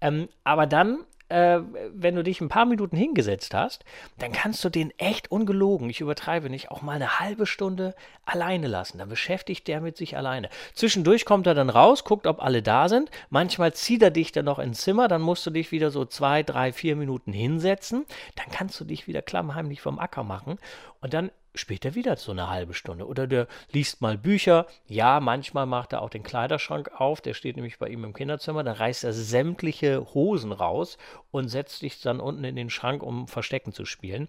Ähm, 0.02 0.30
aber 0.44 0.68
dann 0.68 1.06
äh, 1.30 1.60
wenn 1.94 2.16
du 2.16 2.24
dich 2.24 2.42
ein 2.42 2.50
paar 2.50 2.66
Minuten 2.66 2.98
hingesetzt 2.98 3.54
hast, 3.54 3.86
dann 4.18 4.32
kannst 4.32 4.64
du 4.66 4.70
den 4.70 4.92
echt 4.98 5.32
ungelogen, 5.32 5.90
ich 5.90 6.02
übertreibe 6.02 6.50
nicht, 6.50 6.72
auch 6.72 6.82
mal 6.82 6.94
eine 6.94 7.20
halbe 7.20 7.46
Stunde 7.46 7.96
alleine 8.26 8.68
lassen. 8.68 8.98
Dann 8.98 9.10
beschäftigt 9.10 9.68
der 9.68 9.80
mit 9.80 9.96
sich 9.96 10.18
alleine. 10.18 10.50
Zwischendurch 10.74 11.26
kommt 11.26 11.48
er 11.48 11.54
dann 11.54 11.70
raus, 11.70 12.04
guckt, 12.04 12.28
ob 12.28 12.42
alle 12.42 12.62
da 12.62 12.90
sind. 12.90 13.12
Manchmal 13.30 13.74
zieht 13.74 14.02
er 14.02 14.12
dich 14.12 14.32
dann 14.32 14.46
noch 14.46 14.60
ins 14.60 14.82
Zimmer, 14.82 15.08
dann 15.08 15.22
musst 15.22 15.46
du 15.46 15.52
dich 15.52 15.72
wieder 15.72 15.92
so 15.92 16.06
zwei, 16.06 16.44
drei, 16.44 16.74
vier 16.74 16.96
Minuten 16.96 17.32
hinsetzen. 17.32 18.06
Dann 18.36 18.48
kannst 18.52 18.80
du 18.80 18.86
dich 18.86 19.08
wieder 19.08 19.22
klammheimlich 19.22 19.82
vom 19.82 20.00
Acker 20.00 20.24
machen 20.24 20.58
und 21.02 21.14
dann 21.14 21.32
später 21.56 21.96
wieder 21.96 22.16
so 22.16 22.32
eine 22.32 22.50
halbe 22.50 22.74
Stunde. 22.74 23.08
Oder 23.08 23.28
der 23.28 23.48
liest 23.72 24.02
mal 24.02 24.18
Bücher. 24.18 24.68
Ja, 24.88 25.20
manchmal 25.20 25.66
macht 25.66 25.94
er 25.94 26.02
auch 26.02 26.10
den 26.10 26.24
Kleiderschrank 26.24 26.92
auf. 27.00 27.22
Der 27.22 27.34
steht 27.34 27.56
nämlich 27.56 27.80
bei 27.80 27.90
ihm 27.90 28.04
im 28.04 28.14
Kinderzimmer. 28.14 28.64
Dann 28.64 28.76
reißt 28.76 29.04
er 29.04 29.14
sämtliche 29.14 30.14
Hosen 30.14 30.52
raus 30.52 30.98
und 31.32 31.50
setzt 31.50 31.80
sich 31.80 32.02
dann 32.02 32.20
unten 32.20 32.44
in 32.44 32.56
den 32.56 32.70
Schrank, 32.70 33.04
um 33.04 33.28
Verstecken 33.28 33.74
zu 33.74 33.86
spielen. 33.86 34.28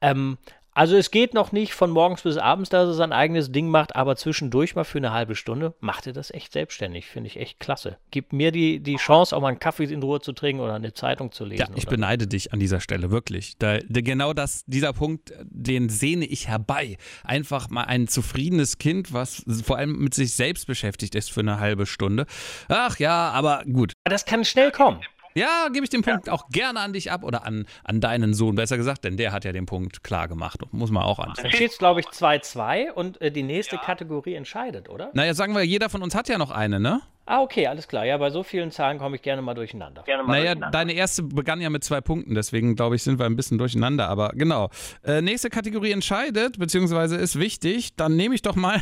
Ähm, 0.00 0.38
also 0.76 0.94
es 0.94 1.10
geht 1.10 1.32
noch 1.32 1.52
nicht 1.52 1.72
von 1.72 1.90
morgens 1.90 2.20
bis 2.20 2.36
abends, 2.36 2.68
dass 2.68 2.86
er 2.88 2.92
sein 2.92 3.10
eigenes 3.10 3.50
Ding 3.50 3.68
macht, 3.68 3.96
aber 3.96 4.14
zwischendurch 4.14 4.74
mal 4.74 4.84
für 4.84 4.98
eine 4.98 5.10
halbe 5.10 5.34
Stunde 5.34 5.74
macht 5.80 6.06
er 6.06 6.12
das 6.12 6.30
echt 6.30 6.52
selbstständig. 6.52 7.06
Finde 7.06 7.28
ich 7.28 7.38
echt 7.38 7.60
klasse. 7.60 7.96
Gibt 8.10 8.34
mir 8.34 8.52
die, 8.52 8.80
die 8.80 8.96
Chance, 8.96 9.34
auch 9.34 9.40
mal 9.40 9.48
einen 9.48 9.58
Kaffee 9.58 9.84
in 9.84 10.02
Ruhe 10.02 10.20
zu 10.20 10.34
trinken 10.34 10.60
oder 10.60 10.74
eine 10.74 10.92
Zeitung 10.92 11.32
zu 11.32 11.46
lesen. 11.46 11.64
Ja, 11.70 11.76
ich 11.76 11.86
beneide 11.86 12.26
dich 12.26 12.52
an 12.52 12.60
dieser 12.60 12.80
Stelle, 12.80 13.10
wirklich. 13.10 13.56
Da, 13.58 13.78
genau 13.88 14.34
das, 14.34 14.64
dieser 14.66 14.92
Punkt, 14.92 15.32
den 15.44 15.88
sehne 15.88 16.26
ich 16.26 16.46
herbei. 16.46 16.98
Einfach 17.24 17.70
mal 17.70 17.84
ein 17.84 18.06
zufriedenes 18.06 18.76
Kind, 18.76 19.14
was 19.14 19.44
vor 19.64 19.78
allem 19.78 19.96
mit 19.96 20.12
sich 20.12 20.34
selbst 20.34 20.66
beschäftigt 20.66 21.14
ist 21.14 21.32
für 21.32 21.40
eine 21.40 21.58
halbe 21.58 21.86
Stunde. 21.86 22.26
Ach 22.68 22.98
ja, 22.98 23.30
aber 23.30 23.62
gut. 23.64 23.94
Das 24.04 24.26
kann 24.26 24.44
schnell 24.44 24.72
kommen. 24.72 25.00
Ja, 25.36 25.68
gebe 25.70 25.84
ich 25.84 25.90
den 25.90 26.00
Punkt 26.00 26.28
ja. 26.28 26.32
auch 26.32 26.48
gerne 26.48 26.80
an 26.80 26.94
dich 26.94 27.12
ab 27.12 27.22
oder 27.22 27.44
an, 27.44 27.66
an 27.84 28.00
deinen 28.00 28.32
Sohn, 28.32 28.54
besser 28.54 28.78
gesagt, 28.78 29.04
denn 29.04 29.18
der 29.18 29.32
hat 29.32 29.44
ja 29.44 29.52
den 29.52 29.66
Punkt 29.66 30.02
klar 30.02 30.28
gemacht. 30.28 30.60
Muss 30.72 30.90
man 30.90 31.02
auch 31.02 31.18
an. 31.18 31.34
Dann 31.36 31.50
steht 31.50 31.72
es, 31.72 31.78
glaube 31.78 32.00
ich, 32.00 32.06
2-2 32.06 32.90
und 32.92 33.20
äh, 33.20 33.30
die 33.30 33.42
nächste 33.42 33.76
ja. 33.76 33.82
Kategorie 33.82 34.34
entscheidet, 34.34 34.88
oder? 34.88 35.10
Naja, 35.12 35.34
sagen 35.34 35.54
wir, 35.54 35.62
jeder 35.62 35.90
von 35.90 36.02
uns 36.02 36.14
hat 36.14 36.30
ja 36.30 36.38
noch 36.38 36.50
eine, 36.50 36.80
ne? 36.80 37.02
Ah, 37.28 37.42
okay, 37.42 37.66
alles 37.66 37.88
klar. 37.88 38.06
Ja, 38.06 38.16
bei 38.18 38.30
so 38.30 38.44
vielen 38.44 38.70
Zahlen 38.70 38.98
komme 38.98 39.16
ich 39.16 39.22
gerne 39.22 39.42
mal 39.42 39.54
durcheinander. 39.54 40.02
Gerne 40.04 40.22
mal 40.22 40.32
naja, 40.32 40.54
durcheinander. 40.54 40.78
deine 40.78 40.92
erste 40.92 41.24
begann 41.24 41.60
ja 41.60 41.70
mit 41.70 41.82
zwei 41.82 42.00
Punkten, 42.00 42.36
deswegen 42.36 42.76
glaube 42.76 42.94
ich, 42.94 43.02
sind 43.02 43.18
wir 43.18 43.26
ein 43.26 43.34
bisschen 43.34 43.58
durcheinander. 43.58 44.08
Aber 44.08 44.28
genau. 44.34 44.70
Äh, 45.04 45.22
nächste 45.22 45.50
Kategorie 45.50 45.90
entscheidet, 45.90 46.58
beziehungsweise 46.58 47.16
ist 47.16 47.38
wichtig. 47.38 47.96
Dann 47.96 48.14
nehme 48.14 48.36
ich 48.36 48.42
doch 48.42 48.54
mal 48.54 48.80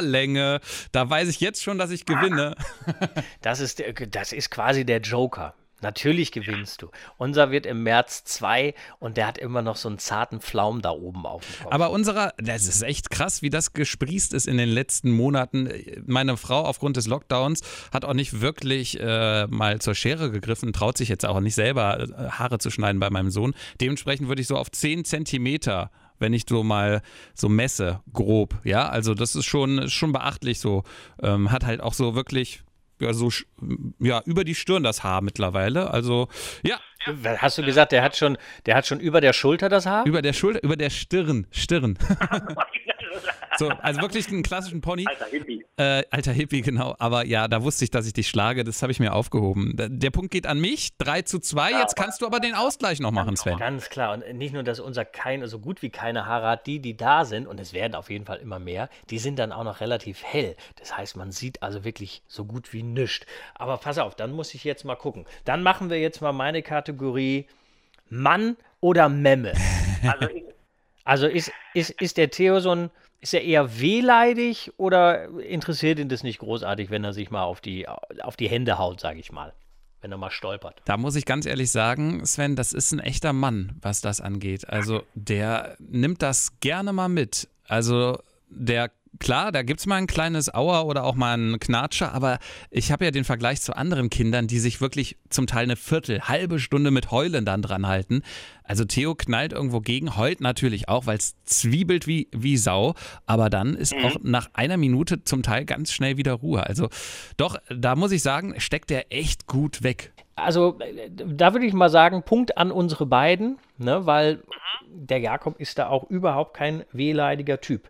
Länge. 0.00 0.60
Da 0.92 1.08
weiß 1.08 1.28
ich 1.28 1.40
jetzt 1.40 1.62
schon, 1.62 1.78
dass 1.78 1.90
ich 1.90 2.04
gewinne. 2.04 2.56
das, 3.40 3.60
ist, 3.60 3.82
das 4.10 4.32
ist 4.34 4.50
quasi 4.50 4.84
der 4.84 5.00
Joker. 5.00 5.54
Natürlich 5.82 6.32
gewinnst 6.32 6.82
du. 6.82 6.90
Unser 7.18 7.50
wird 7.50 7.66
im 7.66 7.82
März 7.82 8.24
2 8.24 8.74
und 9.00 9.16
der 9.16 9.26
hat 9.26 9.38
immer 9.38 9.62
noch 9.62 9.76
so 9.76 9.88
einen 9.88 9.98
zarten 9.98 10.40
Pflaum 10.40 10.80
da 10.80 10.90
oben 10.90 11.26
auf 11.26 11.44
dem 11.44 11.64
Kopf. 11.64 11.72
Aber 11.72 11.90
unserer, 11.90 12.32
das 12.38 12.66
ist 12.66 12.82
echt 12.82 13.10
krass, 13.10 13.42
wie 13.42 13.50
das 13.50 13.72
gesprießt 13.72 14.32
ist 14.32 14.46
in 14.46 14.56
den 14.56 14.68
letzten 14.68 15.10
Monaten. 15.10 15.70
Meine 16.06 16.36
Frau 16.36 16.62
aufgrund 16.64 16.96
des 16.96 17.06
Lockdowns 17.06 17.60
hat 17.92 18.04
auch 18.04 18.14
nicht 18.14 18.40
wirklich 18.40 18.98
äh, 19.00 19.46
mal 19.48 19.80
zur 19.80 19.94
Schere 19.94 20.30
gegriffen, 20.30 20.72
traut 20.72 20.96
sich 20.96 21.08
jetzt 21.08 21.26
auch 21.26 21.40
nicht 21.40 21.54
selber 21.54 22.00
äh, 22.00 22.30
Haare 22.30 22.58
zu 22.58 22.70
schneiden 22.70 23.00
bei 23.00 23.10
meinem 23.10 23.30
Sohn. 23.30 23.54
Dementsprechend 23.80 24.28
würde 24.28 24.40
ich 24.40 24.48
so 24.48 24.56
auf 24.56 24.70
10 24.70 25.04
Zentimeter 25.04 25.90
wenn 26.18 26.32
ich 26.32 26.44
so 26.48 26.62
mal 26.62 27.02
so 27.34 27.48
messe, 27.48 28.00
grob, 28.12 28.60
ja, 28.62 28.88
also 28.88 29.12
das 29.12 29.34
ist 29.34 29.44
schon, 29.44 29.90
schon 29.90 30.12
beachtlich 30.12 30.60
so, 30.60 30.84
ähm, 31.20 31.50
hat 31.50 31.66
halt 31.66 31.80
auch 31.80 31.94
so 31.94 32.14
wirklich 32.14 32.62
ja, 33.02 33.12
so 33.12 33.30
ja, 33.98 34.22
über 34.24 34.44
die 34.44 34.54
Stirn 34.54 34.82
das 34.82 35.02
Haar 35.02 35.20
mittlerweile. 35.20 35.90
Also, 35.90 36.28
ja. 36.62 36.78
Hast 37.38 37.58
du 37.58 37.64
gesagt, 37.64 37.90
der 37.90 38.02
hat 38.02 38.16
schon, 38.16 38.38
der 38.64 38.76
hat 38.76 38.86
schon 38.86 39.00
über 39.00 39.20
der 39.20 39.32
Schulter 39.32 39.68
das 39.68 39.86
Haar? 39.86 40.06
Über 40.06 40.22
der 40.22 40.32
Schulter, 40.32 40.62
über 40.62 40.76
der 40.76 40.90
Stirn, 40.90 41.48
Stirn. 41.50 41.98
So, 43.58 43.68
also 43.68 44.00
wirklich 44.00 44.28
einen 44.28 44.42
klassischen 44.42 44.80
Pony. 44.80 45.06
Alter 45.06 45.26
Hippie. 45.26 45.64
Äh, 45.76 46.04
alter 46.10 46.32
Hippie, 46.32 46.62
genau. 46.62 46.94
Aber 46.98 47.26
ja, 47.26 47.48
da 47.48 47.62
wusste 47.62 47.84
ich, 47.84 47.90
dass 47.90 48.06
ich 48.06 48.12
dich 48.12 48.28
schlage. 48.28 48.64
Das 48.64 48.82
habe 48.82 48.92
ich 48.92 49.00
mir 49.00 49.12
aufgehoben. 49.12 49.74
Der 49.76 50.10
Punkt 50.10 50.30
geht 50.30 50.46
an 50.46 50.60
mich. 50.60 50.96
3 50.98 51.22
zu 51.22 51.38
2. 51.38 51.70
Ja, 51.70 51.80
Jetzt 51.80 51.96
kannst 51.96 52.22
du 52.22 52.26
aber 52.26 52.40
den 52.40 52.54
Ausgleich 52.54 53.00
noch 53.00 53.10
machen, 53.10 53.36
Sven. 53.36 53.58
Ganz 53.58 53.90
klar. 53.90 54.14
Und 54.14 54.36
nicht 54.36 54.54
nur, 54.54 54.62
dass 54.62 54.80
unser 54.80 55.04
keine, 55.04 55.48
so 55.48 55.58
gut 55.58 55.82
wie 55.82 55.90
keine 55.90 56.26
Haare 56.26 56.48
hat, 56.48 56.66
die, 56.66 56.80
die 56.80 56.96
da 56.96 57.24
sind, 57.24 57.46
und 57.46 57.60
es 57.60 57.72
werden 57.72 57.94
auf 57.94 58.10
jeden 58.10 58.24
Fall 58.24 58.38
immer 58.38 58.58
mehr, 58.58 58.88
die 59.10 59.18
sind 59.18 59.38
dann 59.38 59.52
auch 59.52 59.64
noch 59.64 59.80
relativ 59.80 60.22
hell. 60.24 60.56
Das 60.78 60.96
heißt, 60.96 61.16
man 61.16 61.32
sieht 61.32 61.62
also 61.62 61.84
wirklich 61.84 62.22
so 62.26 62.44
gut 62.44 62.72
wie 62.72 62.82
nichts. 62.82 63.26
Aber 63.54 63.76
pass 63.76 63.98
auf, 63.98 64.14
dann 64.14 64.32
muss 64.32 64.54
ich 64.54 64.64
jetzt 64.64 64.84
mal 64.84 64.96
gucken. 64.96 65.26
Dann 65.44 65.62
machen 65.62 65.90
wir 65.90 66.00
jetzt 66.00 66.20
mal 66.20 66.32
meine 66.32 66.62
Kategorie 66.62 67.46
Mann 68.08 68.56
oder 68.80 69.08
Memme. 69.08 69.52
Also, 70.02 70.26
also 71.04 71.26
ist, 71.26 71.52
ist, 71.74 71.90
ist 72.00 72.16
der 72.16 72.30
Theo 72.30 72.60
so 72.60 72.74
ein 72.74 72.90
ist 73.22 73.34
er 73.34 73.42
eher 73.42 73.80
wehleidig 73.80 74.72
oder 74.78 75.28
interessiert 75.38 76.00
ihn 76.00 76.08
das 76.08 76.24
nicht 76.24 76.40
großartig, 76.40 76.90
wenn 76.90 77.04
er 77.04 77.12
sich 77.12 77.30
mal 77.30 77.44
auf 77.44 77.60
die, 77.60 77.86
auf 77.88 78.36
die 78.36 78.48
Hände 78.48 78.78
haut, 78.78 79.00
sage 79.00 79.20
ich 79.20 79.30
mal? 79.30 79.54
Wenn 80.00 80.10
er 80.10 80.18
mal 80.18 80.32
stolpert. 80.32 80.82
Da 80.86 80.96
muss 80.96 81.14
ich 81.14 81.24
ganz 81.24 81.46
ehrlich 81.46 81.70
sagen, 81.70 82.26
Sven, 82.26 82.56
das 82.56 82.72
ist 82.72 82.90
ein 82.90 82.98
echter 82.98 83.32
Mann, 83.32 83.78
was 83.80 84.00
das 84.00 84.20
angeht. 84.20 84.68
Also 84.68 85.04
der 85.14 85.76
nimmt 85.78 86.20
das 86.20 86.58
gerne 86.58 86.92
mal 86.92 87.08
mit. 87.08 87.48
Also 87.68 88.18
der 88.48 88.90
klar, 89.18 89.52
da 89.52 89.62
gibt 89.62 89.80
es 89.80 89.86
mal 89.86 89.96
ein 89.96 90.06
kleines 90.06 90.52
Auer 90.52 90.86
oder 90.86 91.04
auch 91.04 91.14
mal 91.14 91.34
einen 91.34 91.60
Knatscher, 91.60 92.12
aber 92.12 92.38
ich 92.70 92.92
habe 92.92 93.04
ja 93.04 93.10
den 93.10 93.24
Vergleich 93.24 93.60
zu 93.60 93.76
anderen 93.76 94.10
Kindern, 94.10 94.46
die 94.46 94.58
sich 94.58 94.80
wirklich 94.80 95.16
zum 95.30 95.46
Teil 95.46 95.64
eine 95.64 95.76
Viertel, 95.76 96.22
halbe 96.22 96.58
Stunde 96.58 96.90
mit 96.90 97.10
Heulen 97.10 97.44
dann 97.44 97.62
dran 97.62 97.86
halten. 97.86 98.22
Also 98.64 98.84
Theo 98.84 99.14
knallt 99.14 99.52
irgendwo 99.52 99.80
gegen, 99.80 100.16
heult 100.16 100.40
natürlich 100.40 100.88
auch, 100.88 101.06
weil 101.06 101.18
es 101.18 101.36
zwiebelt 101.44 102.06
wie, 102.06 102.28
wie 102.32 102.56
Sau, 102.56 102.94
aber 103.26 103.50
dann 103.50 103.74
ist 103.74 103.94
mhm. 103.94 104.04
auch 104.04 104.16
nach 104.22 104.50
einer 104.54 104.76
Minute 104.76 105.24
zum 105.24 105.42
Teil 105.42 105.64
ganz 105.64 105.92
schnell 105.92 106.16
wieder 106.16 106.34
Ruhe. 106.34 106.66
Also 106.66 106.88
doch, 107.36 107.56
da 107.68 107.96
muss 107.96 108.12
ich 108.12 108.22
sagen, 108.22 108.54
steckt 108.58 108.90
er 108.90 109.12
echt 109.12 109.46
gut 109.46 109.82
weg. 109.82 110.12
Also 110.34 110.78
da 111.08 111.52
würde 111.52 111.66
ich 111.66 111.74
mal 111.74 111.90
sagen, 111.90 112.22
Punkt 112.22 112.56
an 112.56 112.70
unsere 112.70 113.06
beiden, 113.06 113.58
ne, 113.78 114.06
weil 114.06 114.36
mhm. 114.36 115.06
der 115.06 115.18
Jakob 115.18 115.60
ist 115.60 115.78
da 115.78 115.88
auch 115.88 116.08
überhaupt 116.08 116.54
kein 116.56 116.84
wehleidiger 116.92 117.60
Typ. 117.60 117.88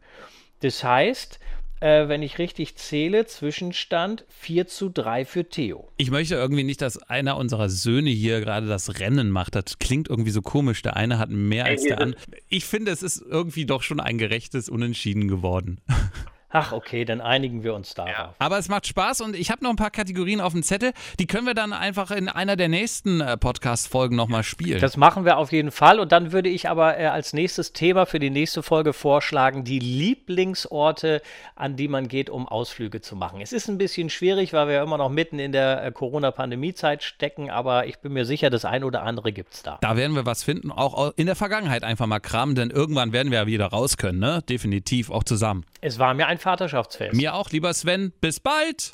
Das 0.62 0.84
heißt, 0.84 1.40
äh, 1.80 2.06
wenn 2.06 2.22
ich 2.22 2.38
richtig 2.38 2.76
zähle, 2.76 3.26
Zwischenstand 3.26 4.24
4 4.28 4.68
zu 4.68 4.88
3 4.88 5.24
für 5.24 5.48
Theo. 5.48 5.88
Ich 5.96 6.12
möchte 6.12 6.36
irgendwie 6.36 6.62
nicht, 6.62 6.80
dass 6.80 6.98
einer 6.98 7.36
unserer 7.36 7.68
Söhne 7.68 8.10
hier 8.10 8.40
gerade 8.40 8.68
das 8.68 9.00
Rennen 9.00 9.30
macht. 9.30 9.56
Das 9.56 9.80
klingt 9.80 10.08
irgendwie 10.08 10.30
so 10.30 10.40
komisch. 10.40 10.82
Der 10.82 10.94
eine 10.96 11.18
hat 11.18 11.30
mehr 11.30 11.64
als 11.64 11.82
der 11.82 12.00
andere. 12.00 12.20
Ich 12.48 12.64
finde, 12.64 12.92
es 12.92 13.02
ist 13.02 13.20
irgendwie 13.20 13.66
doch 13.66 13.82
schon 13.82 13.98
ein 13.98 14.16
gerechtes 14.16 14.68
Unentschieden 14.68 15.26
geworden. 15.26 15.80
Ach, 16.54 16.72
okay, 16.72 17.06
dann 17.06 17.22
einigen 17.22 17.62
wir 17.64 17.74
uns 17.74 17.94
darauf. 17.94 18.10
Ja. 18.10 18.34
Aber 18.38 18.58
es 18.58 18.68
macht 18.68 18.86
Spaß 18.86 19.22
und 19.22 19.34
ich 19.34 19.50
habe 19.50 19.64
noch 19.64 19.70
ein 19.70 19.76
paar 19.76 19.90
Kategorien 19.90 20.42
auf 20.42 20.52
dem 20.52 20.62
Zettel. 20.62 20.92
Die 21.18 21.26
können 21.26 21.46
wir 21.46 21.54
dann 21.54 21.72
einfach 21.72 22.10
in 22.10 22.28
einer 22.28 22.56
der 22.56 22.68
nächsten 22.68 23.22
äh, 23.22 23.38
Podcast-Folgen 23.38 24.14
nochmal 24.14 24.42
spielen. 24.42 24.78
Das 24.78 24.98
machen 24.98 25.24
wir 25.24 25.38
auf 25.38 25.50
jeden 25.50 25.70
Fall. 25.70 25.98
Und 25.98 26.12
dann 26.12 26.30
würde 26.30 26.50
ich 26.50 26.68
aber 26.68 26.98
äh, 26.98 27.06
als 27.06 27.32
nächstes 27.32 27.72
Thema 27.72 28.04
für 28.04 28.18
die 28.18 28.28
nächste 28.28 28.62
Folge 28.62 28.92
vorschlagen, 28.92 29.64
die 29.64 29.78
Lieblingsorte, 29.78 31.22
an 31.56 31.76
die 31.76 31.88
man 31.88 32.08
geht, 32.08 32.28
um 32.28 32.46
Ausflüge 32.46 33.00
zu 33.00 33.16
machen. 33.16 33.40
Es 33.40 33.54
ist 33.54 33.68
ein 33.68 33.78
bisschen 33.78 34.10
schwierig, 34.10 34.52
weil 34.52 34.66
wir 34.66 34.74
ja 34.74 34.82
immer 34.82 34.98
noch 34.98 35.08
mitten 35.08 35.38
in 35.38 35.52
der 35.52 35.82
äh, 35.82 35.90
Corona-Pandemie-Zeit 35.90 37.02
stecken, 37.02 37.50
aber 37.50 37.86
ich 37.86 38.00
bin 38.00 38.12
mir 38.12 38.26
sicher, 38.26 38.50
das 38.50 38.66
ein 38.66 38.84
oder 38.84 39.04
andere 39.04 39.32
gibt 39.32 39.54
es 39.54 39.62
da. 39.62 39.78
Da 39.80 39.96
werden 39.96 40.14
wir 40.14 40.26
was 40.26 40.42
finden, 40.42 40.70
auch 40.70 41.14
in 41.16 41.24
der 41.24 41.36
Vergangenheit 41.36 41.82
einfach 41.82 42.06
mal 42.06 42.20
kramen, 42.20 42.54
denn 42.54 42.68
irgendwann 42.68 43.14
werden 43.14 43.30
wir 43.30 43.38
ja 43.38 43.46
wieder 43.46 43.68
raus 43.68 43.96
können, 43.96 44.18
ne? 44.18 44.42
Definitiv, 44.46 45.10
auch 45.10 45.24
zusammen. 45.24 45.64
Es 45.80 45.98
war 45.98 46.12
mir 46.12 46.26
ein 46.26 46.41
Vaterschaftsfest. 46.42 47.14
Mir 47.14 47.34
auch, 47.34 47.50
lieber 47.50 47.72
Sven. 47.72 48.12
Bis 48.20 48.40
bald! 48.40 48.90